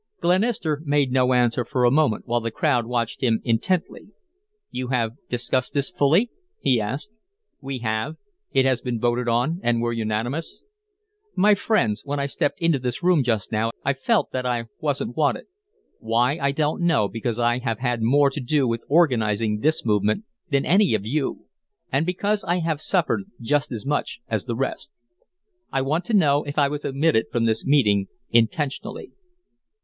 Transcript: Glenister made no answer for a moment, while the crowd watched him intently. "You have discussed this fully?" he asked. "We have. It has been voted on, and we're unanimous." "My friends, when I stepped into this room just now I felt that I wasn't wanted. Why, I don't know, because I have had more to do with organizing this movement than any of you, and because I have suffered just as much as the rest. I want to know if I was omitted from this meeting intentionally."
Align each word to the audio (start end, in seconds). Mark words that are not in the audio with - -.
Glenister 0.19 0.81
made 0.83 1.11
no 1.11 1.31
answer 1.31 1.63
for 1.63 1.85
a 1.85 1.91
moment, 1.91 2.25
while 2.25 2.39
the 2.41 2.49
crowd 2.49 2.87
watched 2.87 3.21
him 3.21 3.39
intently. 3.43 4.07
"You 4.71 4.87
have 4.87 5.11
discussed 5.29 5.75
this 5.75 5.91
fully?" 5.91 6.31
he 6.59 6.81
asked. 6.81 7.11
"We 7.61 7.77
have. 7.85 8.15
It 8.51 8.65
has 8.65 8.81
been 8.81 8.99
voted 8.99 9.27
on, 9.27 9.59
and 9.61 9.79
we're 9.79 9.91
unanimous." 9.93 10.63
"My 11.35 11.53
friends, 11.53 12.01
when 12.03 12.19
I 12.19 12.25
stepped 12.25 12.59
into 12.59 12.79
this 12.79 13.03
room 13.03 13.21
just 13.21 13.51
now 13.51 13.69
I 13.85 13.93
felt 13.93 14.31
that 14.31 14.43
I 14.43 14.65
wasn't 14.79 15.15
wanted. 15.15 15.45
Why, 15.99 16.39
I 16.41 16.51
don't 16.51 16.81
know, 16.81 17.07
because 17.07 17.37
I 17.37 17.59
have 17.59 17.77
had 17.77 18.01
more 18.01 18.31
to 18.31 18.39
do 18.41 18.67
with 18.67 18.83
organizing 18.89 19.59
this 19.59 19.85
movement 19.85 20.25
than 20.49 20.65
any 20.65 20.95
of 20.95 21.05
you, 21.05 21.45
and 21.91 22.07
because 22.07 22.43
I 22.43 22.57
have 22.57 22.81
suffered 22.81 23.25
just 23.39 23.71
as 23.71 23.85
much 23.85 24.19
as 24.27 24.45
the 24.45 24.55
rest. 24.55 24.91
I 25.71 25.83
want 25.83 26.05
to 26.05 26.15
know 26.15 26.41
if 26.43 26.57
I 26.57 26.69
was 26.69 26.85
omitted 26.85 27.27
from 27.31 27.45
this 27.45 27.67
meeting 27.67 28.07
intentionally." 28.31 29.11